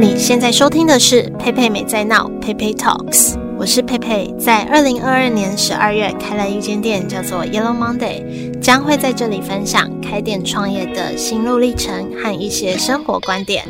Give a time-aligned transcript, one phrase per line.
[0.00, 13.64] 你现在收听的是佩佩美在闹，佩佩 Talks，我是佩佩，在二零二二年十二月开了一间店，叫做 Yellow Monday，将会在这里分享开店创业的心路历程和一些生活观点。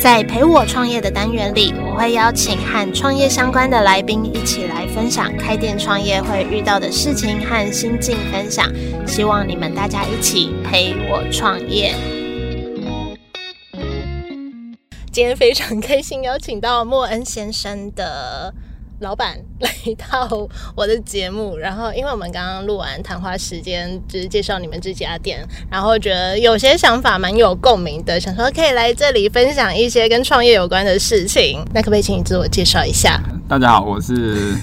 [0.00, 8.72] 在陪我创业的单元里，我会邀请和创业相关的来宾一起来分享开店创业会遇到的事情和心境分享。
[9.06, 11.94] 希望你们大家一起陪我创业。
[15.18, 18.54] 今天非常开心，邀请到莫恩先生的
[19.00, 19.68] 老板来
[20.08, 31.66] 到我的节目，然后因为我们刚刚录完谈话时间，就是介绍你们这家店，然后觉得有些想法蛮有共鸣的，想说可以来这里分享一些跟创业有关的事情。
[31.74, 33.20] 那可不可以请你自我介绍一下？
[33.48, 34.54] 大家好，我是。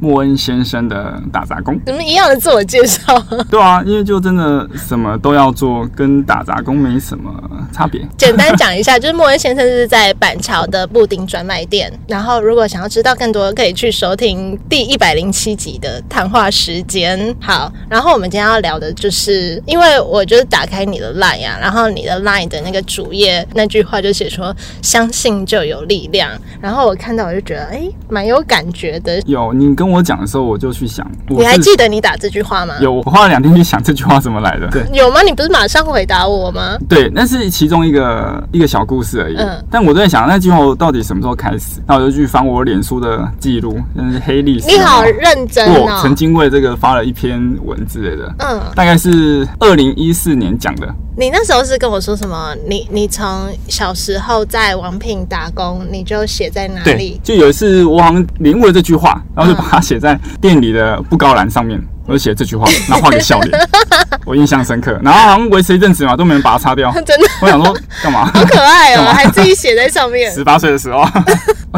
[0.00, 3.18] 莫恩先生的打杂工，怎么一样的自我介绍？
[3.50, 7.32] 对啊，因为就真的什么都要做，跟打杂工没什么
[7.72, 8.06] 差别。
[8.16, 11.92] 简单讲一下，就是莫恩先生是在板桥的布丁专卖店。
[12.08, 17.34] 然后，如果想要知道更多，可以去收听第一百零七集的谈话时间。
[17.40, 29.20] 好，然后我们今天要聊的就是，因为我就是打开你的 LINE 啊，然后你的 LINE 的那个主页那句话就写说“相信就有力量”，然后我看到我就觉得，哎，蛮有感觉的。
[29.26, 29.94] 有你跟我。
[29.94, 32.74] 我讲的时候，我就去想，你还记得你打这句话吗？
[32.80, 34.66] 有，我花了两天去想这句话怎么来的。
[34.66, 35.22] 对，有吗？
[35.22, 36.76] 你不是马上回答我吗？
[36.88, 39.36] 对，那是其中一个一个小故事而已。
[39.36, 41.80] 嗯，但我在想那句话到底什么时候开始？
[41.86, 44.66] 那我就去翻我脸书的记录，那是黑历史。
[44.66, 45.84] 你好认真哦！
[45.86, 48.34] 我曾经为这个发了一篇文之类的。
[48.40, 50.92] 嗯，大概是二零一四年讲的。
[51.16, 52.52] 你那时候是跟我说什么？
[52.68, 53.24] 你你从
[53.68, 57.20] 小时候在王品打工，你就写在哪里？
[57.22, 61.80] 就有一次我好像领悟了这句话，然后就把它写在店里的布告栏上面。
[62.06, 63.58] 我就写这句话，然后画个笑脸，
[64.24, 64.98] 我印象深刻。
[65.02, 66.92] 然后好像维持一阵子嘛，都没人把它擦掉。
[67.04, 67.26] 真的？
[67.40, 68.26] 我想说干嘛？
[68.34, 70.30] 好可爱哦，还自己写在上面。
[70.32, 71.24] 十八岁的时候啊，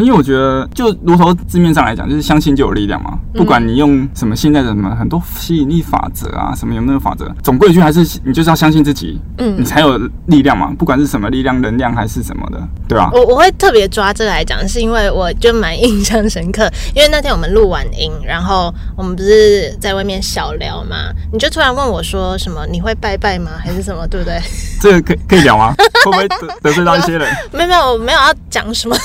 [0.00, 3.18] 因为我觉得就如同字面上来讲，就是相信就有力量嘛。
[3.34, 10.72] 不管你用什么现在的什么很多吸引力法则啊，什么有没有法则，总归一句还是你就是要相信自己，嗯，你才有力量嘛。
[10.78, 13.10] 不管是什么力量、能量还是什么的，对吧？
[13.12, 16.70] 我我会特别抓这个来讲，是因为我就蛮印象深刻。
[16.94, 21.12] 因为那天我们录完音，然后我们不是在外面小聊嘛。
[21.32, 22.66] 你就突然问我说什么？
[22.66, 23.52] 你会拜拜吗？
[23.62, 24.06] 还是什么？
[24.08, 24.40] 对不对？
[24.80, 25.74] 这个可以可以聊吗？
[26.04, 27.28] 会不会得得罪到一些人？
[27.52, 28.96] 没有没有，我没有要讲什么。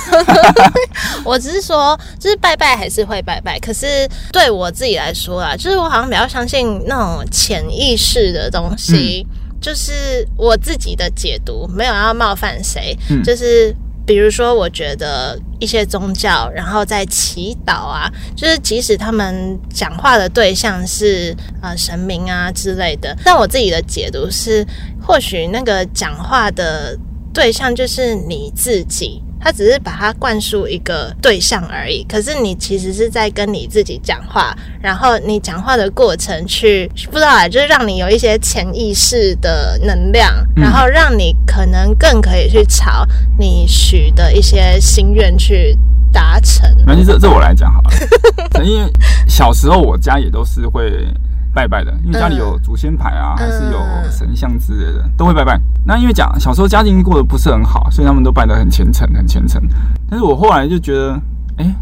[1.24, 3.60] 我只是说，就是拜拜还是会拜拜。
[3.60, 9.26] 可是对我自己来说啊，就是我好像比较相信那种潜意识的东西。
[9.30, 12.98] 嗯、就是我自己的解读，没有要冒犯谁。
[13.10, 13.76] 嗯、就是。
[14.12, 24.68] 比如说，我觉得一些宗教，然后在祈祷啊，就是即使他们讲话的对象是呃神明啊之类的，但我自己的解读是，
[25.02, 27.00] 或许那个讲话的
[27.34, 29.24] 对象就是你自己。
[29.44, 43.06] 他只是把它灌输一个对象而已，可是你其实是在跟你自己讲话，然后你讲话的过程去不知道啊，就是让你有一些潜意识的能量，然后让你可能更可以去朝
[43.40, 45.78] 你许的一些心愿去
[46.14, 46.70] 达成。
[46.86, 47.92] 没关系，这这我来讲好了，
[48.64, 48.92] 因为
[49.28, 51.08] 小时候我家也都是会。
[51.54, 53.80] 拜拜的，因为家里有祖先牌啊，还是有
[54.10, 55.60] 神像之类的，都会拜拜。
[55.86, 59.62] 那因为讲小时候家境过得不是很好，所以他们都拜得很虔诚，很虔诚。
[60.10, 61.22] 但是我后来就觉得，
[61.58, 61.76] 哎，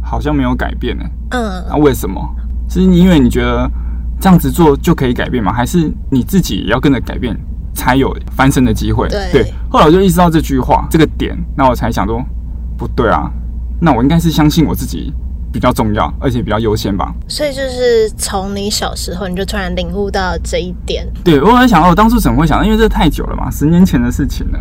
[0.00, 1.04] 好像没有改变呢。
[1.30, 2.20] 嗯，那为什么？
[2.68, 3.68] 是因为你觉得
[4.20, 5.52] 这样子做就可以改变吗？
[5.52, 7.34] 还是你自己也要跟着改变，
[7.74, 9.08] 才有翻身的机会？
[9.08, 9.54] 对，对。
[9.70, 12.22] 后来我就意识到这句话这个点，那我才想说，
[12.76, 13.30] 不对啊，
[13.80, 15.12] 那我应该是相信我自己。
[15.52, 17.12] 比较重要，而且比较优先吧。
[17.28, 21.06] 所以就是从你小时候，你就突然领悟到这一点。
[21.24, 22.64] 对，我很想到，我当初怎么会想到？
[22.64, 24.58] 因为这太久了嘛，十年前的事情了。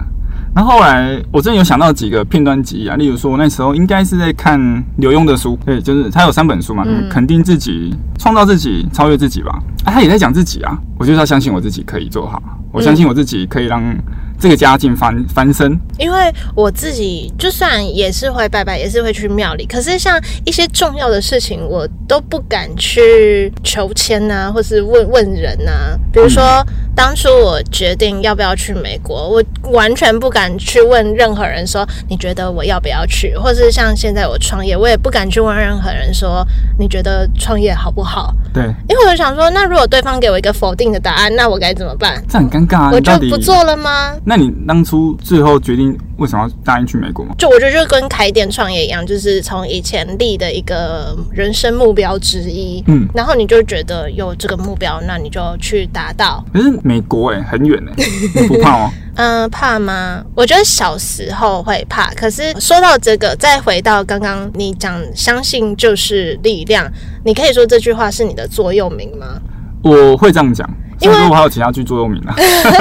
[0.56, 4.60] 然后后来我真的有想到几个片段记忆啊，例如说，我那时候应该是在看
[4.98, 9.52] 刘墉的书，对，就是他有三本书嘛，嗯、肯定自己、创造自己、超越自己吧。
[9.84, 13.84] 啊，他也在讲自己啊，我就是要相信我自己可以做好，我相信我自己可以让。
[14.40, 26.00] 这个家境翻翻身，因为我自己就算也是会拜拜，也是会去庙里，可是像一些重要的事情，我都不敢去求签呐、啊，或是问问人呐、啊。
[26.14, 26.66] 比如说，
[26.98, 36.44] 当初我决定要不要去美国，我完全不敢去问任何人说你觉得我要不要去，或是像现在我创业，我也不敢去问任何人说
[36.80, 38.34] 你觉得创业好不好？
[38.52, 42.20] 对，因为我想说，那如果对方给我一个否定的答案，那我该怎么办？
[42.28, 42.90] 这很尴尬啊！
[42.92, 44.16] 我就不做了吗？
[44.26, 47.36] 那你当初最后决定为什么要答应去美国吗？
[47.38, 52.84] 就我觉得就跟开店创业一样，就是从以前立的一个人生目标之一。
[52.88, 56.44] 嗯，然后你就觉得有这个目标，那你就去达到。
[56.52, 58.10] 可是美国哎、欸，很远哎、欸，
[58.42, 58.92] 你不怕吗？
[59.16, 60.24] 嗯、呃，怕吗？
[60.34, 62.14] 我觉得小时候会怕。
[62.14, 66.90] 可是说到这个，再回到刚刚你讲，相信就是力量。
[67.26, 69.42] 你可以说这句话是你的座右铭吗？
[69.84, 70.68] 我会这样讲。
[71.00, 72.34] 因为我还有其他剧座右铭呢，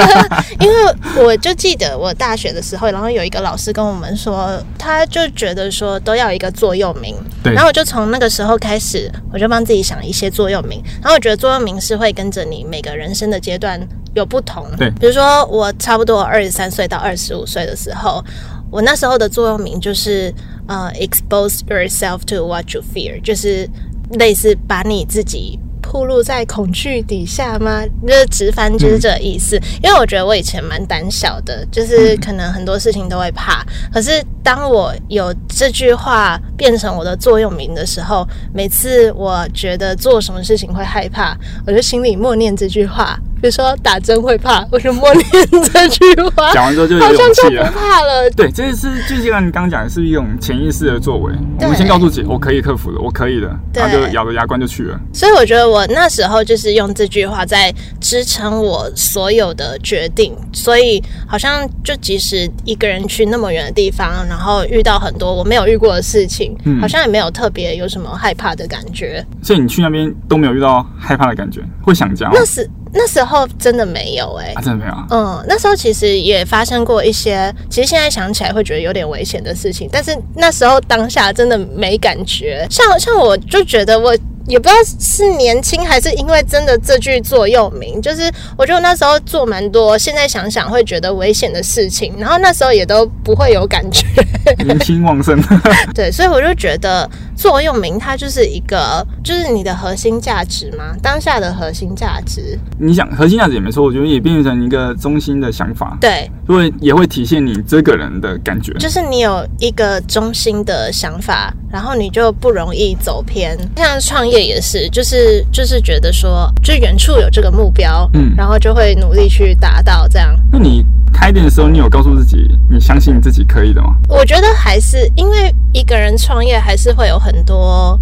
[0.59, 7.53] 因为我就记得我大学的时候，然后有一个老师跟我们说，他就觉得说都要一个座右铭，对。
[7.53, 10.81] 然后我就从那个时候开始，我就帮自己想一些座右铭。
[11.01, 13.79] 然后我觉得座右铭是会跟着你每个人生的阶段
[14.15, 14.89] 有不同，对。
[14.99, 18.23] 比如说我差不多二十三岁到二十五岁的时候，
[18.71, 20.33] 我那时候的座右铭就是
[20.67, 23.69] 呃，expose yourself to what you fear，就是
[24.13, 25.59] 类似把你自己。
[25.89, 27.81] 暴露在恐惧底下吗？
[28.05, 29.55] 就直翻就是这意思。
[29.81, 33.65] 因为我觉得我以前蛮胆小的，就是可能很多事情都会怕。
[33.91, 41.35] 可是当我有这句话变成我的座右铭的时候，每次我觉得做什么事情会害怕，
[41.65, 43.17] 我就心里默念这句话。
[43.41, 45.25] 比如说打针会怕，我就默念
[45.71, 46.51] 这句话。
[46.53, 48.29] 讲完之后就好像就不怕了。
[48.35, 51.33] 对，这是就像你刚刚讲的，是一种潜意识的作为。
[51.59, 54.99] 我们先告诉自己，我可以克服的，我可以的，然后就咬着牙关就去了。
[55.13, 60.35] 所以我觉得我那时候就是用这句话在支撑我所有的决定。
[60.51, 69.25] 所以好像就即使一个人去那么远的地方，然后遇到很多我没有遇过的事情，嗯，好像也没有特别有什么害怕的感觉。
[69.41, 72.33] 所以你去那边都没有遇到害怕的感觉，会想家吗？
[72.35, 72.69] 那是。
[72.93, 74.93] 那时候真的没有哎、欸啊，真的没有。
[75.09, 82.65] 嗯，那时候其实也发生过一些，其实现在想起来会觉得有点危险的事情，但是那时候当下真的没感觉。
[82.69, 84.17] 像像我就觉得我。
[84.47, 94.05] 也不知道是年轻还是因为真的这句座右铭，就是我觉得那时候做蛮多，现在想想会觉得危险的事情，然后那时候也都不会有感觉，
[94.63, 95.37] 年轻旺盛。
[95.93, 102.57] 对，所以我就觉得座右铭它就是一个，就是你的核心价值嘛，当下的核心价值。
[102.79, 114.36] 你想核心价值也没错，我觉得也变成一个中心的想法，对，因为也会体现你这个人的感觉，就是你有一个中心的想法，然后你就不容易走偏，像创业。
[114.41, 120.35] 也是，就是就是觉得说，就远处有这个目标，嗯，然后就会努力去达到这样。
[120.51, 123.95] 那你开店的时候，你有告诉自己，你相信自己可以的吗？
[124.07, 127.99] 我觉得还是因为一个人创业，还是会有很多，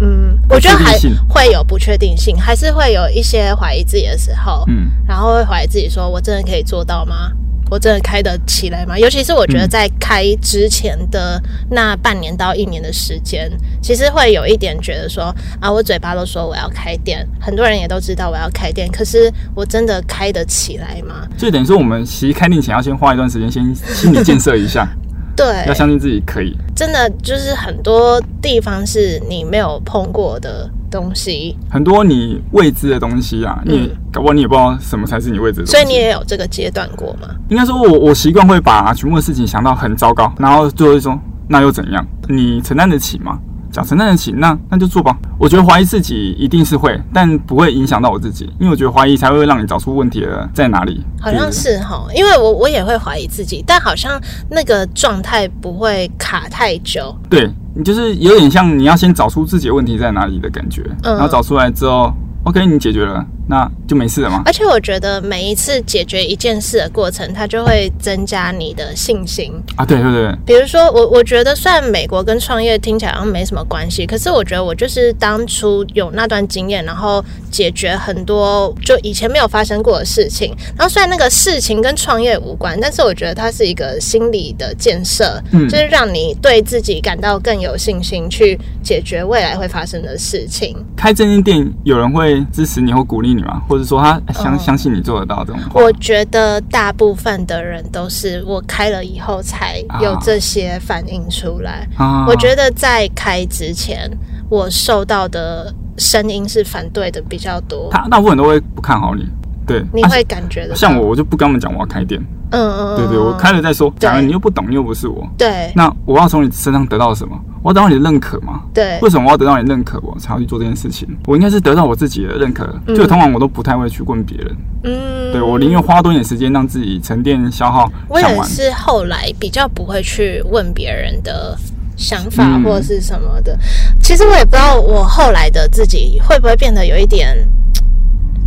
[0.00, 0.96] 嗯，我觉得还
[1.28, 7.32] 会有不确定性，还是会有一些怀疑自己的时候，嗯，然后会怀疑自己，说我真的可以做到吗？
[7.70, 8.98] 我真的开得起来吗？
[8.98, 21.26] 尤其是我觉得在开之前的那半年到一年的时间，嗯，其实会有一点觉得说啊，我嘴巴都说我要开店，很多人也都知道我要开店，可是我真的开得起来吗？
[21.36, 24.88] 就等于说，我们其实开店前要先花一段时间，先心理建设一下。
[25.38, 26.54] 对，要相信自己可以。
[26.74, 35.72] 真的就是很多地方是你没有碰过的东西，很多你未知的东西啊，你搞不好你也不知道什么才是你未知的东西。
[35.72, 37.28] 所以你也有这个阶段过吗？
[37.48, 41.18] 应该说我，我我习惯会把全部的事情想到很糟糕，然后最后就说
[41.48, 42.04] 那又怎样？
[42.28, 43.38] 你承担得起吗？
[43.70, 45.16] 讲承担得起，那那就做吧。
[45.38, 51.04] 我觉得怀疑自己一定是会，但不会影响到我自己，因为我觉得怀疑才会让你找出问题的在哪里。
[51.20, 54.20] 好像是哈，因为我我也会怀疑自己，但好像
[54.50, 57.14] 那个状态不会卡太久。
[57.28, 62.12] 对，你就是有点像你要先找出自己的问题在哪里的感觉，嗯，然后找出来之后。
[62.44, 64.42] OK，你解决了，那就没事了吗？
[64.44, 69.86] 而且我觉得每一次解决一件事的过程，它就会增加你的信心啊！
[69.86, 70.36] 对对对。
[70.44, 80.54] 比如说，我我觉得虽然美国跟创业听起来好像没什么关系，可是我觉得我就是当初有那段经验，然后解决很多就以前没有发生过的事情。
[80.76, 90.76] 然后虽然那个事情跟创业无关，但是我觉得它是一个心理的建设，嗯，就是让你对自己感到更有信心，去解决未来会发生的事情。
[90.94, 92.18] 开这间店，有人会。
[92.18, 93.62] 会支持你或鼓励你吗？
[93.68, 95.60] 或者说他相、嗯、相信你做得到这种？
[95.74, 101.86] 我觉得大部分的人都是我开了以后才有这些反应出来。
[101.96, 104.10] 啊、我觉得在开之前，
[104.48, 107.88] 我受到的声音是反对的比较多。
[107.90, 109.26] 他大部分都会不看好你，
[109.68, 110.76] 对，你会感觉的、啊。
[110.76, 112.20] 像我，我就不跟他们讲我要开店。
[112.50, 113.92] 嗯嗯，对对，我开了再说。
[113.98, 115.28] 假如你又不懂，你又不是我。
[115.36, 117.38] 对，那我要从你身上得到什么？
[117.62, 118.62] 我要得到你的认可吗？
[118.72, 121.06] 对，为什么我要得到你的认可，我才要去做这件事情？
[121.26, 122.64] 我应该是得到我自己的认可。
[122.86, 124.56] 嗯、就通常我都不太会去问别人。
[124.84, 127.86] 嗯，对，我宁愿花多点时间让自己沉淀消耗。
[128.08, 131.54] 我也是后来比较不会去问别人的
[131.98, 133.58] 想法或者是什么的、嗯。
[134.00, 137.36] 其实我也不知道我后来的自己会不会变得有一点，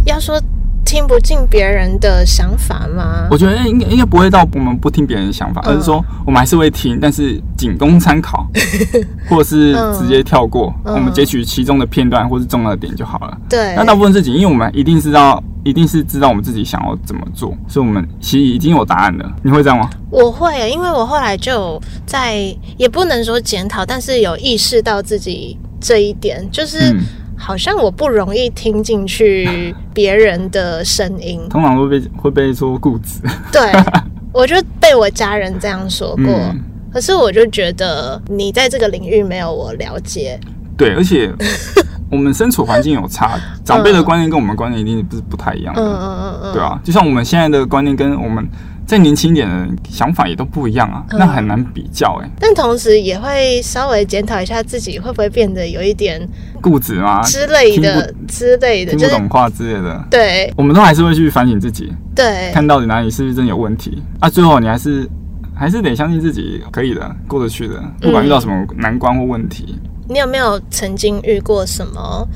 [0.05, 0.41] 要说
[0.83, 3.27] 听不进别人的想法吗？
[3.31, 8.45] 我觉得应该应该不会到我们不听别人的想法，嗯、而是说我们还是会听，但是仅供参考，
[9.29, 13.37] 或者是直接跳过，嗯、我们截取其中的片段或是重要的点就好了。
[13.49, 19.31] 对，那大部分事情，因为我们一定是要，一定是知道我们自己想要怎么做，所以我们其实已经有答案了。
[19.43, 19.89] 你会这样吗？
[20.09, 26.91] 我会，因为我后来就在，也不能说检讨，但是有意识到自己这一点，就是。
[26.91, 26.99] 嗯
[27.41, 33.19] 好像我不容易听进去 别人的声音，通常会被会被说固执。
[33.51, 33.71] 对，
[34.31, 36.27] 我就被我家人这样说过。
[36.27, 36.59] 嗯、
[36.93, 40.39] 可是我就觉得你在这个领域没有我了解。
[40.77, 41.33] 对，而且
[42.11, 45.81] 我们身处环境有差，长辈的观念跟我们观念一定不是不太一样的。
[45.81, 48.47] 嗯嗯嗯嗯，对啊，就像我们现在的观念跟我们。
[48.91, 52.31] 再年轻一点的想法也都不一样啊，嗯、那很难比较哎、欸。
[52.37, 56.27] 但同时也会稍微检讨一下自己，会不会变得有一点
[56.59, 57.21] 固执吗？
[57.21, 60.05] 之类的之类的，听不懂话之类的。
[60.11, 64.29] 对，我们都还是会去反省自己，对，看到底哪里是不是真有问题啊？
[64.29, 65.09] 最后你还是
[65.55, 69.67] 还是得相信自己可以的，过得去的，不管遇到什么难关或问题。
[69.69, 72.27] 嗯、你有没有曾经遇过什么？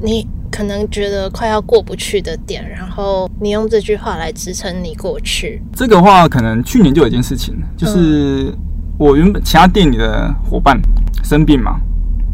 [0.00, 5.60] 你可能觉得快要过不去的点，然后你用这句话来支撑你过去。
[5.72, 8.54] 这个话可能去年就有一件事情，就是
[8.96, 10.80] 我原本其他店里的伙伴
[11.24, 11.80] 生病嘛，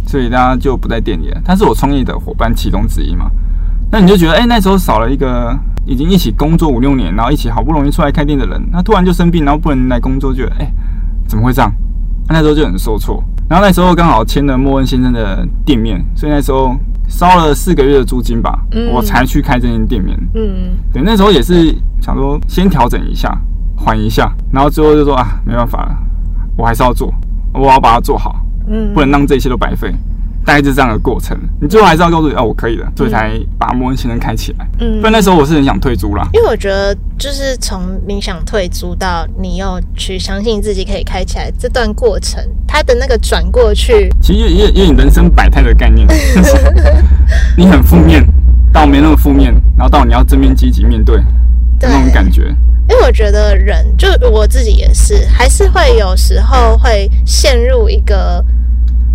[0.06, 1.40] 所以大家就不在店里了。
[1.42, 3.30] 他是我创业的伙伴其中之一嘛，
[3.90, 10.70] 那你就觉得，哎，那时候少了一个已经一起工作五六年，然后一起好不容易出来开店的人，他突然就生病，然后不能来工作，觉得，哎，
[11.26, 11.72] 怎么会这样？
[12.28, 13.24] 那时候就很受挫。
[13.48, 16.76] 然后那时候刚好签了莫恩先生的店面，所以那时候。
[17.10, 20.16] 烧了四个月的租金吧，嗯、我才去开这间店面。
[20.34, 23.36] 嗯，对，那时候也是想说先调整一下，
[23.76, 25.96] 缓一下，然后最后就说啊，没办法了，
[26.56, 27.12] 我还是要做，
[27.52, 28.36] 我要把它做好，
[28.68, 29.92] 嗯，不能让这一切都白费。
[30.44, 34.66] 大概就是这样的过程，你最后还是要告诉你，哦，我可以的，所以才把摩恩先生开起来。
[34.80, 36.26] 嗯，不然那时候我是很想退租啦。
[36.32, 46.08] 因为我觉得，就是从你想退租到你又去相信自己可以开起来这段过程，它的那个转过去，其实也也也有人生百态的概念。
[47.56, 48.26] 你很负面，
[48.72, 51.16] 到没那么负面，然后到你要正面积极面对，
[51.78, 52.54] 对那种感觉。
[52.88, 58.44] 因为我觉得人，就我自己也是，还是会有时候会陷入一个。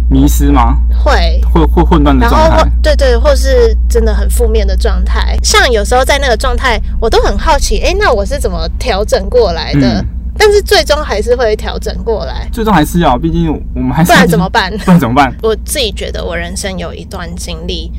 [0.09, 0.77] 迷失吗？
[1.03, 2.63] 会，会会混乱的状态。
[2.81, 5.37] 对对，或是真的很负面的状态。
[5.43, 9.99] 像有时候在那个状态，我都很好奇，哎、欸，那我是怎么调整过来的？
[9.99, 10.05] 嗯、
[10.37, 12.47] 但是最终还是会调整过来。
[12.51, 14.11] 最终还是要，毕竟我们还是。
[14.11, 14.71] 不然怎么办？
[14.85, 15.33] 不然怎么办？
[15.41, 17.91] 我自己觉得，我人生有一段经历。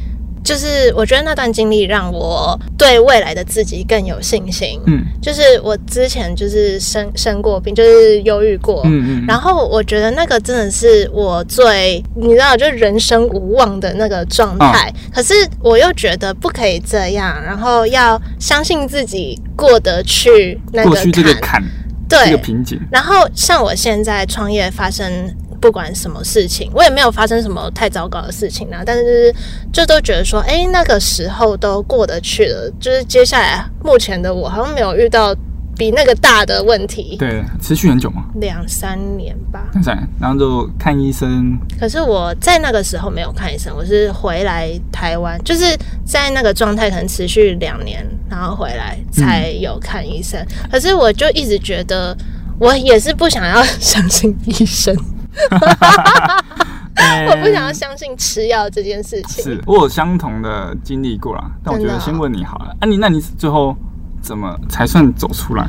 [0.47, 4.81] 就是我觉得那段经历让我对未来的自己更有信心。
[4.87, 8.81] 嗯，就是我之前就是生生过病，就是忧郁过。
[8.85, 9.25] 嗯嗯。
[9.27, 14.93] 然后我觉得那个真的是我最你知道，就人生无望的那个状态。
[15.13, 20.93] 可是我又觉得不可以这样，然后要相信自己过得去那个坎。
[20.93, 21.61] 过去这个坎，
[22.09, 22.81] 对，这个瓶颈。
[22.93, 25.35] 然后像我现在创业发生。
[25.67, 28.85] 不管什么事情，我也没有发生什么太糟糕的事情啊。
[28.87, 29.35] 但是就是，
[29.73, 32.73] 就都觉得说，哎、欸，那个时候都过得去了。
[32.79, 35.35] 就是接下来，目前的我好像没有遇到
[35.77, 37.17] 比那个大的问题。
[37.19, 38.27] 对，持续很久吗？
[38.37, 39.69] 两三年吧。
[39.73, 41.59] 两三年，然后就看医生。
[41.81, 50.41] 可是我在那个时候没有看医生，我是回来台湾，就是在那个状态可能持续两年，然后回来才有看医生。
[50.41, 52.17] 嗯、可是我就一直觉得，
[52.61, 54.97] 我也是不想要相信医生。
[57.29, 59.45] 我不想要相信吃药这件事情。
[59.45, 62.75] 是我有相同的经历过啦，但我觉得先问你好了。
[62.81, 63.77] 啊，你那你最后
[64.21, 65.67] 怎么才算走出来？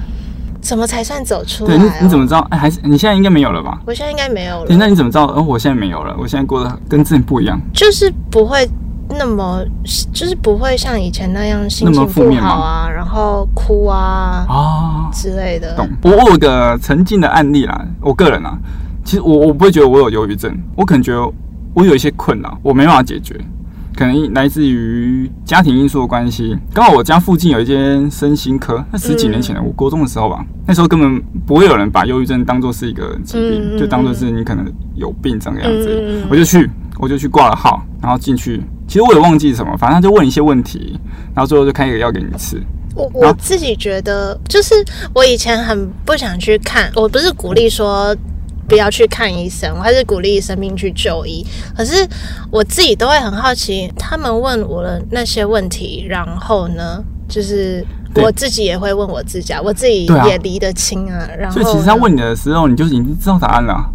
[0.62, 1.78] 怎么才算走出来？
[1.78, 2.40] 对，你你怎么知道？
[2.50, 3.80] 哎，还是你现在应该没有了吧？
[3.86, 4.76] 我现在应该没有了。
[4.76, 5.28] 那你怎么知道？
[5.28, 7.60] 哦，我现在没有了，我现在过得跟之前不一样。
[7.74, 8.68] 就是不会
[9.10, 9.64] 那么，
[10.12, 15.76] 就是不会像以前那样心情不好啊，然后哭啊啊之类的。
[15.76, 15.88] 懂。
[16.02, 18.58] 我我有个曾经的案例啦，我个人啊。
[19.08, 21.34] 其实我我不会觉得我有忧郁症，我可能觉得
[21.74, 23.40] 我有一些困扰，我没办法解决，
[23.96, 26.58] 可能来自于家庭因素的关系。
[26.74, 36.22] 刚好我家附近有一间身心科，那十几年前，我高中的时候吧，那时候根本不会有人把忧郁症当做是一个疾病，就当做是你可能有病这个样子。
[36.30, 38.62] 我就去，我就去挂了号，然后进去。
[38.90, 41.00] 其实我也忘记什么，反正他就问一些问题，
[41.34, 42.62] 然后最后就开一个药给你吃。
[42.94, 44.76] 我我自己觉得，就是
[45.14, 48.14] 我以前很不想去看，我不是鼓励说。
[48.68, 51.46] 不要去看医生，我还是鼓励生病去就医。
[51.76, 52.08] 可是
[52.52, 61.28] 我自己都会很好奇，他们问我的那些问题，然后呢，就是我自己也会问我自己，啊，我自己也离得清啊。
[61.38, 63.90] 然后，所以其实他问你的时候，你就已经知道答案了。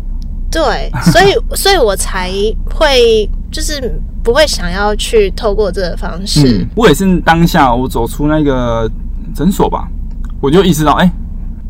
[0.51, 2.31] 对，所以所以我才
[2.75, 6.61] 会就是不会想要去透过这个方式。
[6.61, 8.91] 嗯，我也是当下我走出那个
[9.35, 9.89] 诊所吧，
[10.43, 11.13] 我就意识到，哎、欸，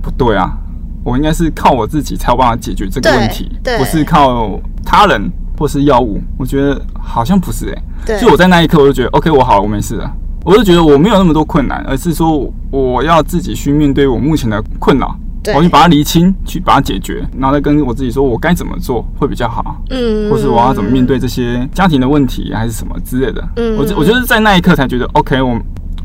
[0.02, 0.58] 不对啊，
[1.04, 6.20] 我应该是靠我自己才有办法解决这个问题，不是靠他人或是药物。
[6.38, 10.10] 我觉得好像不是哎、欸，就我在那一刻我就觉得，OK，我好了，我没事了。
[10.44, 15.16] 我就觉得我没有那么多困难，而是说我要自己去面对我目前的困扰。
[15.56, 25.60] 我去把它厘清，去把它解决，然后再跟我自己说，我该怎么做会比较好，嗯，或是我要怎么面对这些家庭的问题，还是什么之类的，嗯，我我就是在那一刻才觉得，OK，我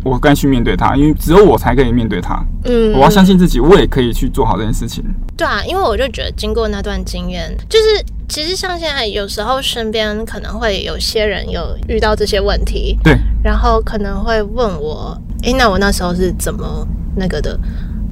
[0.08, 5.04] 我该去面对它，因为只有我才可以面对它，嗯，我要相信自己，我也可以去做好这件事情。
[5.36, 17.60] 对啊，因为我就觉得经过那段经验，就是其实像现在有时候身边可能会有些人有遇到这些问题，对，然后可能会问我，诶，那我那时候是怎么那个的？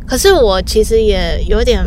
[0.06, 1.84] 可是我其实也有点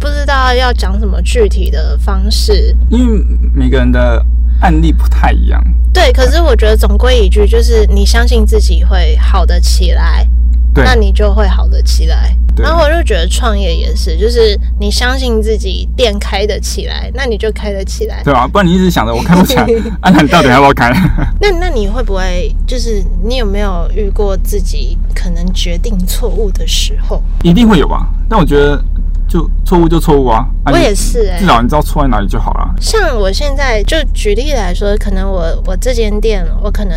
[0.00, 3.22] 不知道要讲什么具体的方式，因为
[3.54, 4.24] 每个人的
[4.60, 5.62] 案例不太一样。
[5.92, 10.26] 对，可是我觉得总归一句就是，你相信自己会好得起来，
[10.74, 12.36] 那你就会好得起来。
[12.56, 18.48] 然后我就觉得创业也是，就是你相信自己店开得起来，那你就开得起来，对吧？
[18.48, 19.62] 不然你一直想着我开不起来，
[20.02, 20.92] 啊，那你到底要不要开？
[21.40, 27.22] 那那你会不会就是你有没有遇过自己可能决定错误的时候？
[27.44, 28.08] 一定会有吧？
[28.28, 28.82] 但我觉得
[29.28, 30.44] 就错误就错误啊。
[30.64, 32.74] 啊我也是、欸，至少你知道错在哪里就好了。
[32.80, 36.96] 像我现在就举例来说，可能我我这间店，我可能。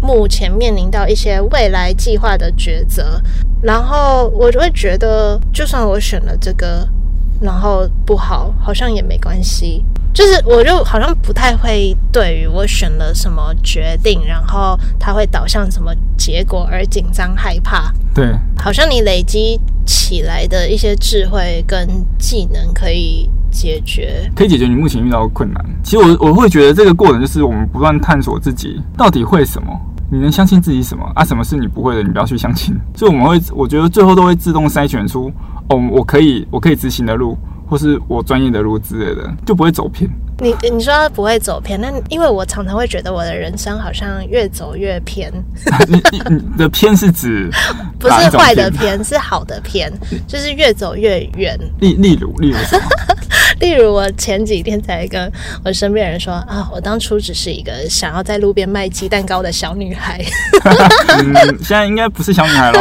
[0.00, 3.20] 目前面临到一些未来计划的抉择，
[3.60, 6.88] 然后我就会觉得，就算我选了这个，
[7.40, 9.84] 然后不好，好像也没关系。
[10.18, 17.92] 就是我就好像不太会对于我选了什么决定，然后它会导向什么结果而紧张害怕。
[18.12, 25.64] 对，好像你累积起来的一些智慧跟技能可以解决，可以解决你目前遇到的困难。
[25.84, 29.68] 其实我我会觉得这个过程就是我们不断探索自己到底会什么。
[30.10, 31.24] 你能相信自己什么啊？
[31.24, 32.02] 什么是你不会的？
[32.02, 32.74] 你不要去相信。
[32.96, 35.30] 所以我们会，我觉得最后都会自动筛选出
[35.68, 40.08] 哦，我可以，我可以执行的路，或是我专业的路之类的，就不会走偏。
[40.40, 45.32] 你你说不会走偏，那因为我常常会觉得我的人生好像越走越偏。
[45.88, 47.50] 你你你的偏是指
[47.98, 49.92] 不是坏的偏，是好的偏，
[50.28, 51.58] 就是越走越远。
[51.80, 52.56] 例例如例如？
[53.58, 55.32] 例如，我前几天才跟
[55.64, 60.24] 我身边人说啊，我当初只是一个想要在路边卖鸡蛋糕的小女孩。
[61.18, 62.80] 嗯，现在应该不是小女孩喽。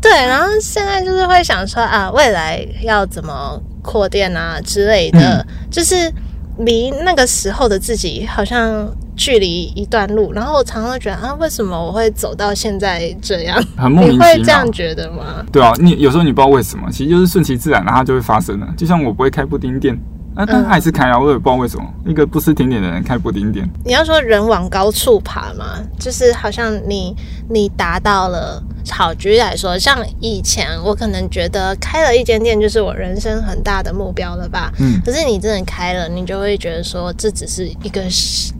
[0.00, 6.12] 对，然后现在就是会想说啊，未来要怎么扩店啊之类的，嗯、就是
[6.58, 10.32] 离那个时候的自己好像距离一段路。
[10.32, 13.62] 然后我常常会觉得啊，为什么我会走到现在这样？
[13.76, 14.26] 很莫名其妙。
[14.32, 15.46] 你会这样觉得吗？
[15.52, 18.66] 对啊，你有时候你不知道为什么，其实就是顺其自然，然后它就会发生了。
[18.76, 19.96] 就像我不会开布丁店。
[20.36, 23.66] 那他还是开啊，我也不知道为什么一个不吃甜点的人开不丁点。
[23.84, 27.16] 你要说人往高处爬嘛，就是好像你
[27.48, 28.62] 你达到了。
[28.88, 34.72] 好，举例来说，像以前我可能觉得开了一间店就是我人生很大的目标了吧。
[34.78, 35.00] 嗯。
[35.04, 38.00] 可是你真的开了，你就会觉得说这只是一个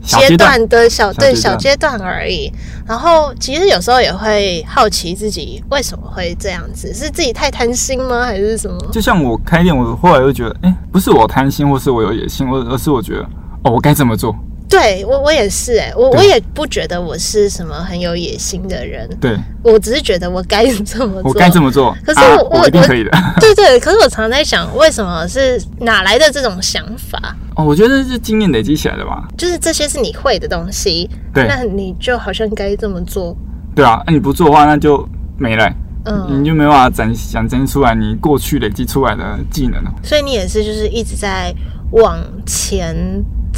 [0.02, 2.52] 阶段的小，小对小阶段而已。
[2.84, 8.76] 然后其实有时候也会好奇自己为什么会这样子，是自己太贪心吗，还是什么？
[8.90, 13.22] 就像我开店，我后来又觉得，哎、欸，不是我贪心，或是我有野心，而而是我觉得，
[13.64, 14.34] 哦，我该怎么做？
[14.68, 19.08] 对我，我也是哎、欸，我我也不觉得我是什么很有野心的人。
[19.20, 21.96] 对，我只是觉得我该 这么做，我该这么做。
[22.04, 23.10] 可是我、啊、我一定可以的。
[23.38, 27.36] 对对，可是我常在想，为什么是哪来的这种想法？
[27.54, 29.28] 哦，我觉得是经验累积起来的吧。
[29.38, 33.36] 就是这些是你会的东西，对，那你就好像该这么做。
[33.72, 35.72] 对啊，那你不做的话，那就没了，
[36.06, 39.92] 嗯，你就没办法展想展现出来你过去累积出来的技能了。
[40.02, 41.54] 所以你也是，就是一直在
[41.92, 42.96] 往前。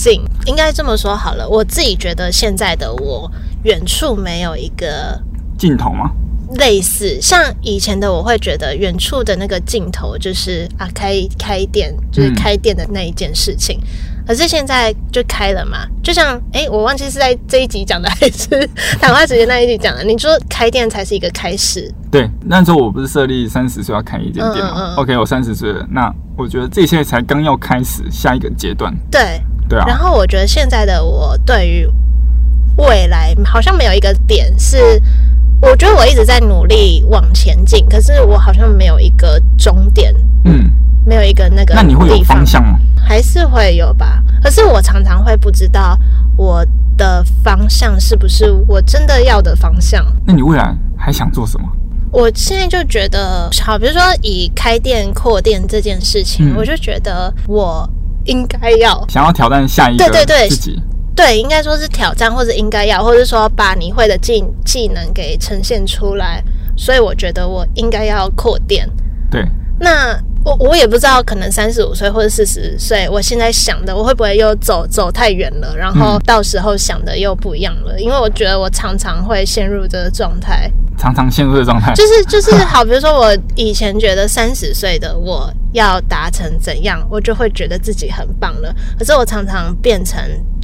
[0.01, 3.29] 进应该这么说好了，我自己觉得现在的我，
[3.65, 5.21] 远处没有一个
[5.59, 6.13] 镜头吗？
[6.55, 13.87] 类似像以前的我会觉得远处的那个镜头就是啊，开开店就是开店的那一件事情，嗯、
[14.29, 18.69] 可是现在就开了嘛，就像哎、欸，我忘记是在这一集讲的还是
[19.01, 21.91] 谈话直接那一集讲的，你说开店才是一个开始。
[22.11, 24.75] 对，那时候我不是设立三十岁要开一间店吗？
[24.77, 28.95] 嗯嗯嗯，OK，我三十岁了，那我觉得这些才刚要开始下一个阶段。
[29.11, 29.41] 对。
[29.69, 31.87] 对啊，然后我觉得现在的我对于
[32.79, 34.79] 未来好像没有一个点是，
[35.61, 40.15] 我觉得我一直在努力往前进，可是我好像没有一个终点，
[40.45, 40.71] 嗯，
[41.09, 41.75] 没有一个那个。
[41.75, 42.79] 那你会有方向吗？
[42.97, 44.23] 还是会有吧？
[44.43, 45.99] 可是我常常会不知道
[46.37, 46.65] 我
[46.97, 50.05] 的方向是不是我真的要的方向。
[50.27, 51.67] 那你未来还想做什么？
[52.13, 57.89] 我现在就觉得，好，比如说以开店扩店这件事情，嗯，我就觉得我。
[58.25, 60.79] 应该要想要挑战下一个对对，对自己，
[61.17, 66.45] 对，应该说是挑战，或者应该要，或者说把你会的技技能给呈现出来。
[66.77, 68.87] 所以我觉得我应该要扩店。
[69.31, 69.43] 对，
[69.81, 70.15] 那。
[70.45, 75.77] 我我也不知道，可能三十五岁或者四十岁，我现在想的，我会不会又走走太远了？
[75.77, 78.01] 然后到时候想的又不一样了。
[78.01, 88.75] 因为我觉得我常常会陷入这个状态，常常陷入这个状态，就是就是好，比如说我以前觉得三十岁的我要达成怎样，我就会觉得自己很棒了。
[88.99, 90.19] 可是我常常变成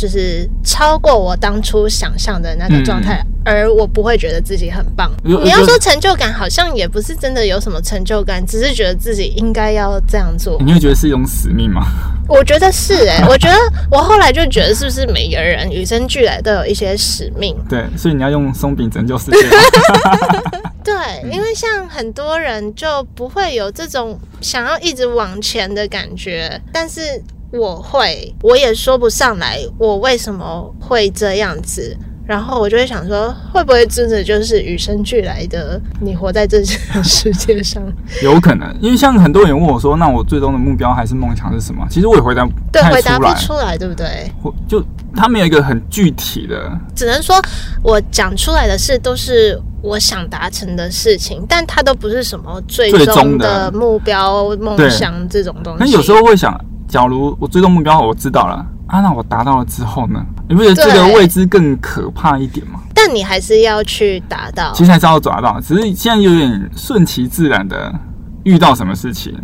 [0.04, 3.24] 就是超过我当初想象的那个状态。
[3.24, 5.12] 嗯而我不会觉得自己很棒。
[5.22, 10.58] 你要说成就感，好像也不是真的有什么成就感，只是觉得自己应该要这样做。
[10.64, 11.82] 你会觉得是一种使命吗？
[12.26, 13.54] 我觉得是哎、欸， 我觉得
[13.90, 17.54] 我后来就觉得，是不是每个人与生俱来都有一些使命？
[17.68, 19.36] 对，所以你要用松饼拯救世界。
[20.82, 20.94] 对，
[21.30, 27.22] 因为像很多人就不会有这种想要一直往前的感觉，但是
[27.54, 31.96] 我会，我也说不上来我为什么会这样子。
[32.26, 35.78] 然后我就会想说，会不会真的就是与生俱来的？
[36.00, 36.64] 你活在这个
[37.04, 37.82] 世界上，
[38.22, 38.74] 有可能。
[38.80, 41.86] 因为像很多人问我说，那我最终的目标还是梦想是什么？
[41.90, 44.32] 其实我也回答不对，回答不出来，对不对？
[44.66, 44.82] 就
[45.14, 47.36] 他没有一个很具体的，只能说
[47.82, 55.84] 我讲出来的事都是我想达成的事情，但它都不是什么最终的目标、梦想这种东西。
[55.84, 56.58] 那有时候会想，
[56.94, 58.64] 假如我最终目标我知道了。
[58.86, 60.24] 啊，那我达到了之后呢？
[60.48, 62.78] 你不觉得这个未知更可怕一点吗？
[62.94, 67.92] 但你还是要去达到，其实还是要抓到，只是现在有点顺其自然的，
[68.44, 69.36] 遇到什么事情，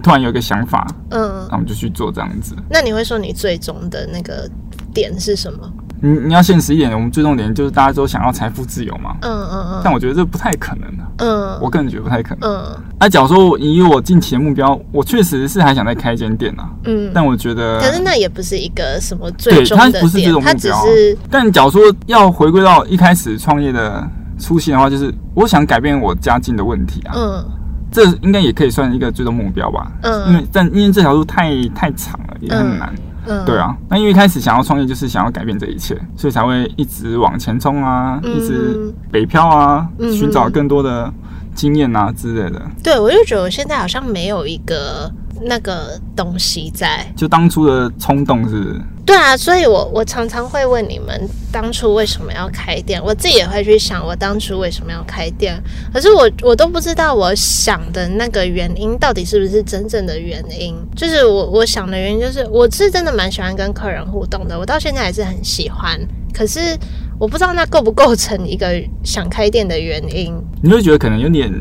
[0.00, 2.54] 突然有一个想法，嗯，那我们就去做这样子。
[2.70, 4.48] 那你会说你最终的那个
[4.94, 5.58] 点是什么？
[6.04, 9.16] 你你要现实一点，我们最重点就是大家都想要财富自由嘛。
[9.22, 9.80] 嗯嗯嗯。
[9.84, 11.04] 但我觉得这不太可能的。
[11.18, 11.56] 嗯。
[11.60, 12.50] 我个人觉得不太可能。
[12.50, 12.76] 嗯。
[12.98, 16.68] 那假如说以我近期的目标，我确实是还想再开一间店啊。
[16.86, 17.08] 嗯。
[17.14, 17.78] 但我觉得。
[17.78, 19.92] 可是那也不是一个什么最终的点。
[19.92, 20.52] 它不是这种目标。
[20.52, 21.16] 它只是。
[21.30, 24.04] 但假如说要回归到一开始创业的
[24.40, 27.12] 初心的话，就是我想改变我家境的问题啊。
[27.14, 27.44] 嗯。
[27.92, 29.92] 这应该也可以算一个最终目标吧。
[30.02, 30.28] 嗯。
[30.30, 32.92] 因为但因为这条路太太长了，也很难。
[32.92, 33.11] 嗯，
[33.46, 41.12] 对啊，那因为一开始想要创业，就是想要改变这一切，所以才会一直往前冲啊，嗯、一直北漂啊，寻、嗯、找更多的
[41.54, 42.60] 经验啊之类的。
[42.82, 45.10] 对，我就觉得我现在好像没有一个
[45.42, 48.62] 那个东西在，就当初的冲动是。
[48.62, 55.60] 是对啊，所以我我常常会问你们当初为什么要开店，我自己也会去想我当初为什么要开店，
[55.92, 60.76] 可是我我都不知道我想的那个原因到底是不是真正的原因。
[60.94, 65.98] 就是我我想的原因就是我是真的蛮喜欢跟客人互动的，我到现在还是很喜欢，
[66.32, 66.78] 可是
[67.18, 68.68] 我不知道那构不构成一个
[69.04, 70.34] 想开店的原因。
[70.62, 71.52] 你会觉得可能有点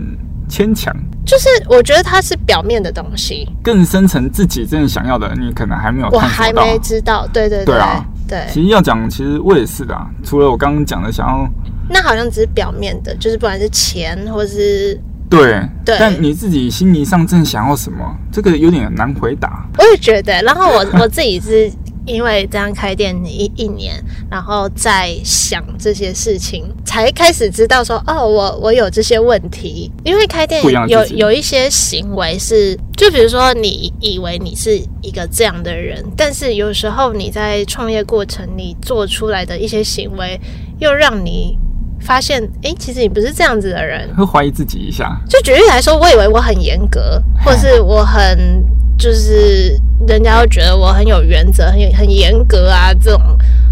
[0.49, 0.95] 牵强。
[1.23, 6.09] 就是我觉得它是表面的东西，更深层自己真的想要的，你可能还没有。
[6.09, 8.47] 我还没知道，对对对，对啊，对。
[8.51, 11.47] 其实要讲，其实我也是的，除了我刚刚讲的想要，
[11.87, 19.65] 那好像只是表面的，就是不管是钱或是对对，但你自己心理上正想要什么，这个有点难回答。
[19.77, 21.71] 我也觉得，然后我 我自己是。
[22.05, 29.91] 因为这样开店一一年，然后再想这些事情，才开始知道说，哦，我我有这些问题。
[30.03, 40.39] 因为开店有有一些行为是，就比如说你以为你是一个这样的人，但是有时候你在创业过程你做出来的一些行为，
[40.79, 41.57] 又让你
[41.99, 45.15] 发现，诶，其实你不是这样子的人，会怀疑自己一下。
[45.29, 48.65] 就举例来说，我以为我很严格，或是我很。
[48.97, 53.21] 就是人家会觉得我很有原则，很很严格啊，这种。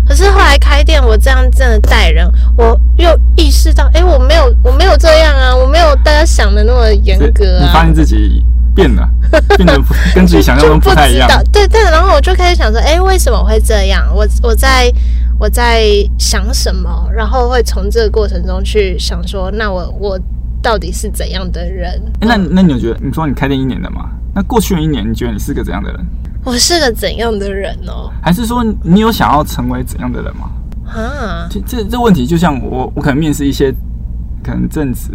[0.08, 7.65] 可是后来开店，我这样真的带人，我又意识到，哎、欸，我没有，我没有这样啊，我没有大家想的那么严格啊。
[7.65, 9.08] 你发现自己变了，
[9.56, 9.80] 变 得
[10.15, 11.30] 跟自己想象中不太一样。
[11.52, 14.04] 对对，然后我就开始想说，哎、欸，为什么会这样？
[14.15, 14.92] 我我在
[15.39, 15.84] 我在
[16.18, 17.08] 想什么？
[17.13, 20.20] 然后会从这个过程中去想说，那我我
[20.60, 21.92] 到底是怎样的人？
[22.22, 24.10] 欸、那那你有觉得，你说你开店一年的吗？
[24.34, 26.06] 那过去的一年，你觉得你是个怎样的人？
[26.46, 28.10] 我是个怎样的人哦？
[28.22, 30.50] 还是说你有想要成为怎样的人吗？
[30.86, 33.72] 啊，这这这问题就像我，我可能面试一些
[34.44, 35.12] 可能正职，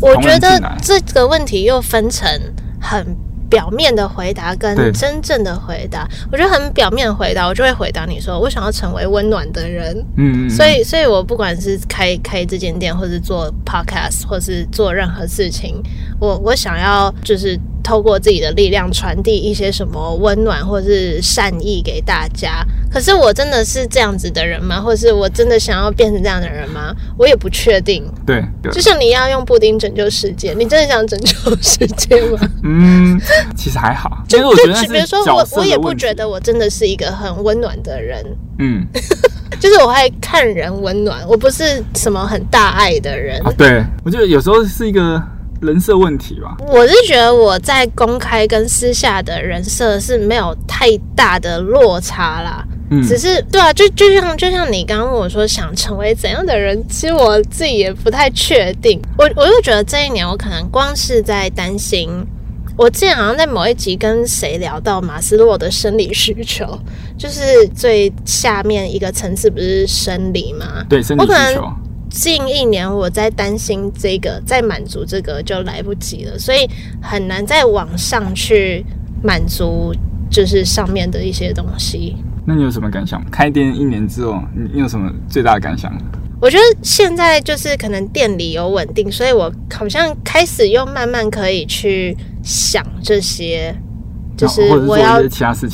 [0.00, 2.28] 我觉得这个问题又分成
[2.80, 3.04] 很
[3.48, 6.08] 表面的回答跟真正的回答。
[6.30, 9.96] 我觉得很表面的回答，我就会回答你说，我想要成为温暖的人。
[10.16, 15.82] 嗯，嗯，嗯，所以所以我不管是开开这间店，或是做 podcast，或是做任何事情，
[16.20, 17.58] 我我想要就是。
[17.84, 22.64] 透过自己的力量传递一些什么温暖或是善意给大家。
[22.94, 24.80] 可是我真的是这样子的人吗？
[24.80, 26.94] 或是我真的想要变成这样的人吗？
[27.18, 28.08] 我也不确定。
[28.24, 32.38] 对，对，就像你要用布丁拯救世界，你真的想拯救世界吗？
[32.62, 33.20] 嗯，
[33.56, 34.22] 其实还好。
[34.28, 38.24] 其实我觉得，比如说我，我也不觉得我真的是一个很温暖的人。
[38.60, 38.86] 嗯，
[39.58, 43.44] 就是我会看人温暖，我不是什么很大爱的人。
[43.44, 45.20] 啊，对，我觉得有时候是一个。
[45.60, 52.62] 人设问题吧，我是觉得我在公开跟私下的人设是没有太大的落差啦。
[52.94, 59.00] 嗯，只是对啊，就就像就像你刚刚问我说想成为怎样的人，其实我自己也不太确定。
[59.18, 62.08] 我我就觉得这一年我可能光是在担心，
[62.76, 66.78] 我之前好像在某一集跟谁聊到马斯洛的生理需求，
[67.18, 70.84] 就是最下面一个层次不是生理吗？
[70.88, 71.68] 对，生理需求。
[72.10, 76.68] 近一年我在担心这个，在满足这个就来不及了，所以
[77.02, 78.86] 很难再往上去
[79.20, 79.92] 满足，
[80.30, 82.14] 就是上面的一些东西。
[82.46, 83.24] 那你有什么感想？
[83.30, 85.92] 开店一年之后，你有什么最大的感想？
[86.40, 93.74] 我觉得现在就是可能店里有稳定，所以我好像开始又慢慢可以去想这些。
[94.36, 95.22] 就是我要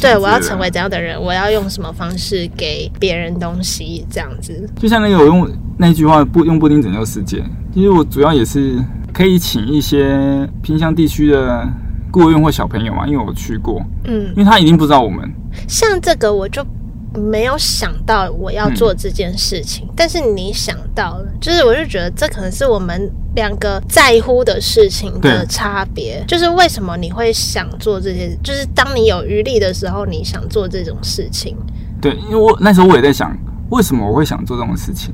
[0.03, 4.69] 对，我要成为怎样的人，我要用什么方式给别人东西，这样子。
[4.77, 7.43] 就像那个我用那句话，不用布丁拯救世界。
[7.73, 8.77] 其实我主要也是
[9.15, 11.67] 可以请一些偏乡地区的
[12.11, 15.31] 孤儿院或小朋友嘛，因为我去过，嗯，因为他一定不知道我们。
[15.69, 16.65] 像这个我就。
[17.13, 26.25] 没有想到我要做这件事情，嗯，但是你想到了，就是我就觉得这可能是我们两个在乎的事情的差别。
[26.29, 28.39] 就是为什么你会想做这些？
[28.45, 31.57] 就是当你有余力的时候，你想做这种事情。
[32.01, 33.37] 对，因为我那时候我也在想，
[33.71, 35.13] 为什么我会想做这种事情。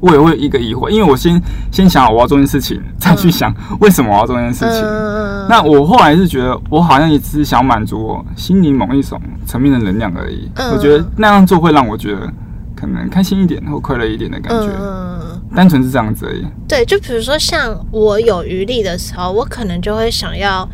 [0.00, 1.40] 我也会一个疑惑，因为我先
[1.72, 4.84] 先想好我要做件事情，再去想为什么我要做这件事情。
[4.84, 10.48] 嗯、那我后来是觉得，我好像也只是想满足我心灵某一种层面的能量而已。
[10.54, 12.32] 嗯、我觉得那样做会让我觉得
[12.76, 16.46] 可能开心一点或快乐一点的感觉，嗯、单纯是这样子而已。
[16.68, 20.64] 对，就比如说像我有余力的时候，我可能就会想要，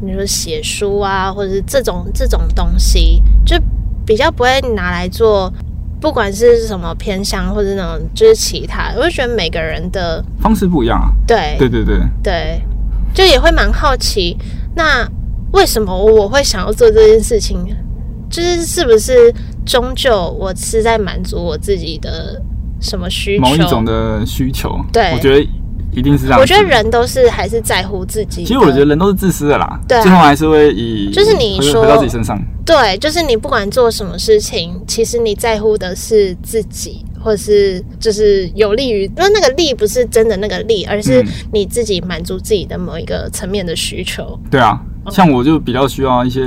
[0.00, 3.56] 比如说写书啊，或者是这种这种东西，就
[4.06, 5.52] 比较不会拿来做。
[6.04, 11.08] 不管是什么偏向或者那种就是其他，我就觉得每个人的方式不一样啊。
[11.26, 12.60] 对对对对对，
[13.14, 14.36] 就也会蛮好奇，
[14.76, 15.08] 那
[15.52, 17.58] 为什么我会想要做这件事情？
[18.28, 22.38] 就是是不是终究我是在满足我自己的
[22.82, 23.42] 什么需求？
[23.42, 24.78] 某一种的需求？
[24.92, 25.48] 对，我觉得。
[25.94, 26.40] 一定是这样。
[26.40, 28.44] 我觉得人都是还是在乎自己。
[28.44, 32.40] 其实我觉得人都是自私的啦，对啊，最后还是会以就是你说回到自己身上。
[32.64, 44.38] 对，就是你不管做什么事情，其实你在乎的是自己，或者是就是有利于，因为那个利不是真的那个利，而是你自己满足自己的某一个层面的需求。
[44.50, 44.80] 对啊，
[45.10, 46.40] 像我就比较需要一些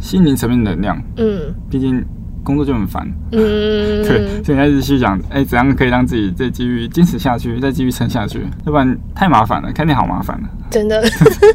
[0.00, 1.02] 心灵层面的能量。
[1.16, 2.04] 嗯，毕竟。
[2.42, 11.02] 工作就很烦，嗯， 对，现在是去想，哎、欸，怎样可以让自己再继续坚持下去，再继续撑下去，要不然太麻烦了，开店好麻烦了，真的。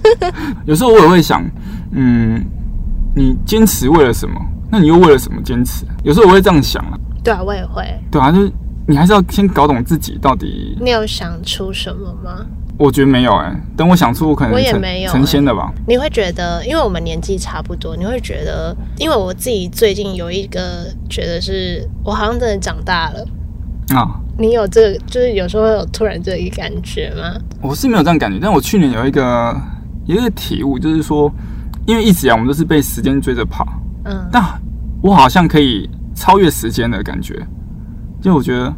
[0.65, 1.43] 有时候我也会想，
[1.91, 2.43] 嗯，
[3.15, 4.39] 你坚持为了什么？
[4.69, 5.85] 那你又为了什么坚持？
[6.03, 6.97] 有时候我会这样想啊。
[7.23, 7.83] 对啊，我也会。
[8.11, 8.51] 对啊，就是
[8.85, 10.77] 你还是要先搞懂自己到底。
[10.81, 12.45] 你有想出什么吗？
[12.77, 15.73] 我觉得没有哎、欸，等我想出，我可能我也没有、欸、成仙的吧。
[15.87, 23.25] 你会觉得，因为我们年纪差不多，你会觉得，因为我自己最近有一个觉得是，我好像真的长大了
[23.95, 24.21] 啊。
[24.37, 27.33] 你有这个，就是有时候会有突然这一感觉吗？
[27.61, 29.59] 我是没有这样感觉，但我去年有一个
[30.05, 31.31] 有一个体悟，就是说，
[31.87, 33.65] 因为一直以来我们都是被时间追着跑，
[34.05, 34.43] 嗯，但
[35.01, 37.35] 我好像可以超越时间的感觉，
[38.21, 38.71] 就我觉得。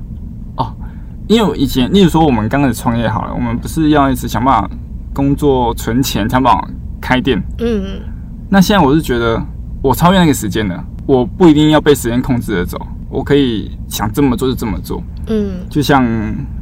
[1.29, 4.69] 因为以前，例如说我们刚开始创业好了，我们不是要一直想办法
[5.13, 6.67] 工作存钱，想办法
[6.99, 7.37] 开店。
[7.59, 8.01] 嗯嗯。
[8.49, 9.39] 那现在我是觉得，
[9.83, 15.03] 我超越那个时间了，我不一定要被时间控制着走，我可以想这么做就这么做。
[15.27, 15.51] 嗯。
[15.69, 16.03] 就像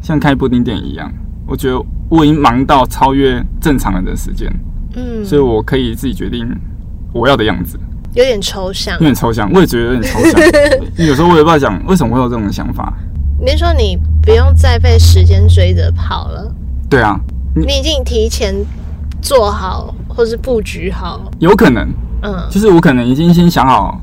[0.01, 1.10] 像开布丁店一样，
[1.47, 4.51] 我觉得我已经忙到超越正常人的时间。
[4.97, 5.23] 嗯。
[5.23, 6.45] 所以我可以自己决定
[7.13, 7.80] 我要的样子。
[8.15, 8.95] 有点抽象。
[8.95, 10.41] 有点抽象，我也觉得有点抽象。
[11.08, 12.93] 有时候我也不知道讲为什么会有这种想法。
[13.39, 16.53] 你说你不用再被时间追着跑了？
[16.89, 17.17] 对啊，
[17.55, 18.53] 你已经提前
[19.21, 21.87] 做好或是布局好，有可能，
[22.23, 24.01] 嗯，就是我可能已经先想好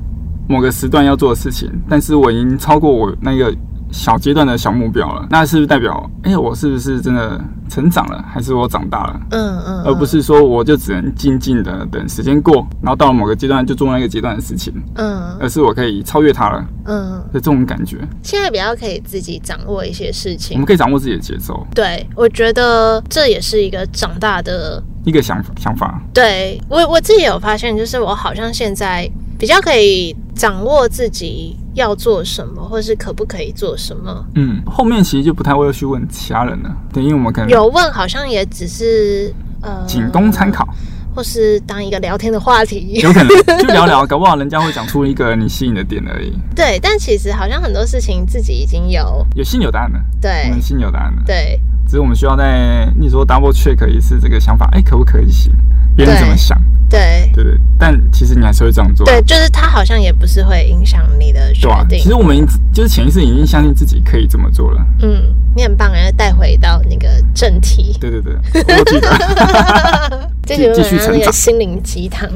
[0.48, 3.54] 某个时段要做的事情，但是我已经超过我那个。
[3.94, 9.20] 小阶段的小目标了，那是不是代表，哎、欸，我是不是真的成长了，还是我长大了？
[9.30, 14.74] 嗯嗯，嗯，而不是说我就只能静静的等时间过，然后到了某个阶段就做那个阶段的事情。
[14.96, 16.66] 嗯，而是我可以超越它了。
[16.86, 17.96] 嗯，的这种感觉。
[18.22, 21.64] 现在比较可以自己掌握一些事情，我们可以掌握自己的节奏。
[21.72, 26.02] 对，我觉得这也是一个长大的一个想想法。
[26.12, 29.08] 对我我自己有发现，就是我好像现在
[29.44, 34.24] 比较可以掌握自己要做什么，或是可不可以做什么。
[34.36, 39.30] 嗯，后面其实就不太会去问其他人了，对，因为我们可能有问，好像也只是
[39.60, 40.66] 呃，仅供参考。
[41.14, 43.28] 或是当一个聊天的话题，有可能
[43.60, 46.32] 就聊聊，搞不好人家会讲出一个你吸引的点而已。
[46.56, 50.00] 对，但其实好像很多事情自己已经有有心有答案了。
[50.20, 51.22] 对，我们心有答案了。
[51.24, 55.52] 对，只是我们需要在你说 double check 一次这个想法，哎、欸，可不可以行？
[55.96, 56.60] 别人怎么想？
[56.88, 57.58] 对，对对。
[57.78, 59.04] 但其实你还是会这样做。
[59.04, 61.88] 对，就是他好像也不是会影响你的决定。
[61.88, 64.80] 对啊，其实我们就是潜意识已经相信自己可以这么做了。
[65.02, 67.96] 嗯，你很棒，然后带回到那个正题。
[68.00, 68.34] 对对对，
[68.78, 70.28] 我记得。
[70.46, 72.28] 这就继续那个心灵鸡汤，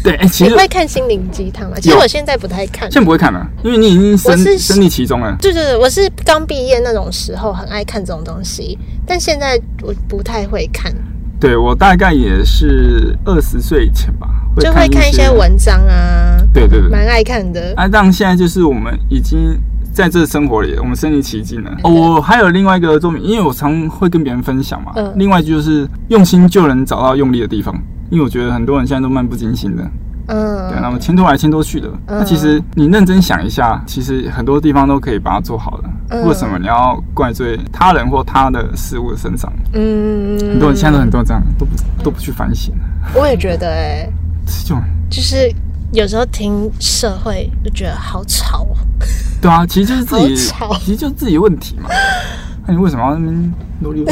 [0.00, 1.76] 对，哎、欸，其实你会看心灵鸡汤吗？
[1.80, 5.36] 其实我现在不太看，现在不会看了，因为你已经身身历其中了。
[5.40, 10.94] 对对对，我是刚毕业那种时候很爱看这种东西，但现在我不太会看。
[11.38, 17.72] 对，我大概也是二十岁以前吧，会就会看一些文章啊，对对对，蛮爱看的。
[17.76, 19.58] 啊，但现在就是我们已经。
[19.96, 21.74] 在这生活里，我们身临其境了。
[21.82, 24.92] 哦，我还有另外一个作品，因为我常会跟别人分享嘛。
[24.96, 25.10] 嗯。
[25.16, 27.74] 另外就是用心就能找到用力的地方，
[28.10, 29.82] 因为我觉得很多人现在都漫不经心的。
[30.26, 30.70] 嗯。
[30.70, 31.88] 对，那么迁都来迁都去的。
[32.06, 36.22] 那其实你认真想一下，其实很多地方都可以把它做好的。
[36.24, 39.52] 为什么你要怪罪他人或他的事物的身上？
[39.72, 40.38] 嗯。
[40.38, 41.72] 很多人现在都很多这样，都不
[42.04, 42.74] 都不去反省。
[43.14, 44.08] 我也觉得，哎，
[44.46, 45.52] 这种就是
[45.92, 48.66] 有时候听社会就觉得好吵。
[49.40, 50.36] 对啊，其实就是自己，
[50.80, 51.88] 其实就是自己的问题嘛。
[52.66, 53.16] 那你为什么要
[53.80, 54.04] 努力？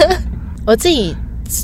[0.66, 1.14] 我自己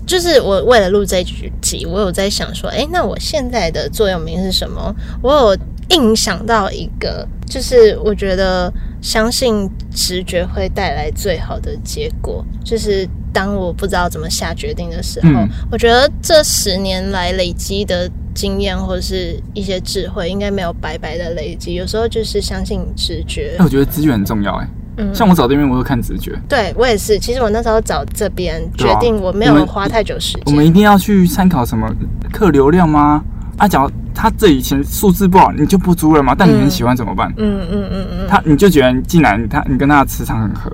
[0.07, 1.25] 就是我为了录这一
[1.61, 4.95] 集，我有在想说，哎，那我现在的座右铭是什么？
[5.23, 5.59] 我有
[5.91, 12.45] 硬想到一个，就是我觉得相信直觉会带来最好的结果。
[12.65, 18.11] 就是当我不知道怎么下决定的时候，嗯、我觉得这十年来累积的。
[18.37, 21.73] 经验或者是一些智慧，应该没有白白的累积。
[21.73, 23.55] 有时候就是相信直觉。
[23.57, 26.33] 那我觉得资源很重要，哎，嗯，像我找这边，我都看直觉。
[26.49, 27.19] 对我也是。
[27.19, 30.43] 其实我那时候找这边，决定我没有花太久时间。
[30.47, 31.91] 我们一定要去参考什么
[32.33, 33.23] 客流量吗？
[33.59, 36.35] 啊，假如他这以前数字不好，你就不租了吗？
[36.39, 37.33] 但你很喜欢怎么办？
[37.37, 38.27] 嗯嗯嗯嗯。
[38.29, 40.71] 他你就觉得进来他你跟他的磁场很合。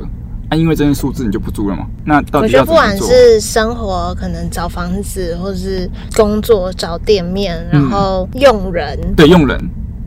[0.48, 1.86] 啊、因为这些数字你就不租了吗？
[2.04, 2.48] 那到底要？
[2.48, 9.58] 我觉得不管是生活，可能找房子，或是工作找店面，然后用人，嗯、对用人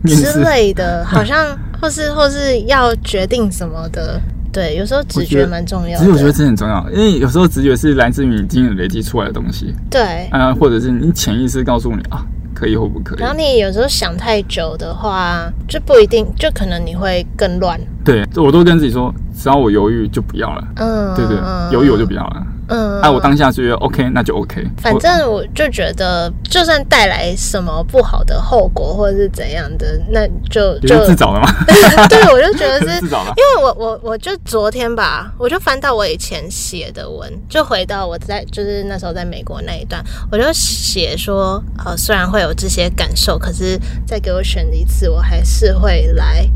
[0.06, 1.44] 之类的，好像
[1.82, 4.20] 或是或是要决定什么的，
[4.52, 5.98] 对，有时候直觉蛮重要的。
[5.98, 9.74] 其实我觉得这很重要，因为有时候直觉是来自于你经验累积出来的东西。
[9.90, 12.26] 对，啊，或者是你潜意识告诉你啊。
[12.56, 13.20] 可以或不可以？
[13.20, 17.78] 然后你有时候想太久的话，就不一定，就可能你会更乱。
[18.06, 20.66] 对，我都跟自己说，只要我犹豫就不要了。
[20.78, 21.38] 嗯，对对，
[21.74, 22.48] 犹豫我就不要了。
[22.68, 24.66] 嗯，哎，我当下就觉得 OK，那就 OK。
[24.78, 31.48] 反正我就觉得，就算带来什么不好的后果或者是怎样的，那就就自找的嘛。
[32.10, 33.34] 对， 我就觉得是自找的。
[33.38, 46.50] 因为我我我就昨天吧，我就翻到我以前写的文，就回到我在就是那时候在美国那一段，我就写说，呃，虽然会有这些感受，可是再给我选一次，我还是会来。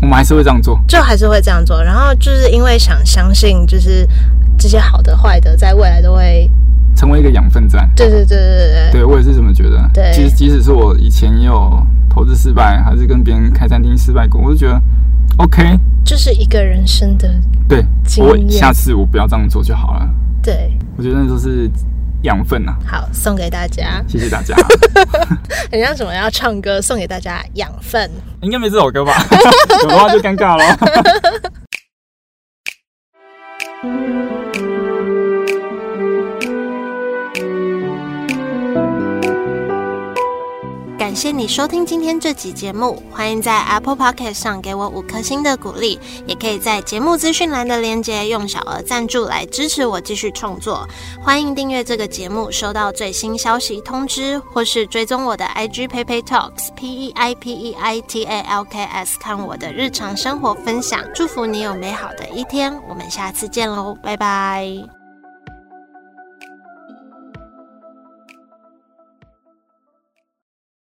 [0.00, 1.82] 我们还是会这样做，就还是会这样做。
[1.82, 4.08] 然后就是因为想相信，就是。
[4.60, 6.48] 这些好的坏的，在未来都会
[6.94, 7.90] 成为一个养分站。
[7.96, 9.90] 对对对对对，对我也是这么觉得。
[9.94, 14.78] 对，其实即使是我以前也有投资失败，还是跟别人开餐厅失败过，我就觉得
[15.38, 17.28] OK，就是一个人生的
[17.66, 17.82] 对。
[18.18, 20.06] 我下次我不要这样做就好了。
[20.42, 21.70] 对，我觉得那都是
[22.22, 22.74] 养分呐。
[22.86, 24.54] 好，送给大家，谢谢大家。
[25.70, 28.10] 人家怎么要唱歌送给大家养分？
[28.42, 29.12] 应该没这首歌吧？
[29.82, 30.64] 有的话就尴尬了。
[41.10, 50.86] 感谢你收听今天这集节目，欢迎在 Apple Podcast 上给我五颗星的鼓励，也可以在节目资讯栏的链接用小额赞助来支持我继续创作。
[51.20, 61.02] 欢迎订阅这个节目，收到最新消息通知，或是追踪我的 IG Peipei Talks P E I P E I T A L K S 看我的日常生活分享。
[61.12, 64.99] 祝福你有美好的一天，我们下次见喽，拜拜。